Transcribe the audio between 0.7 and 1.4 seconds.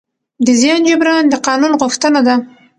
جبران د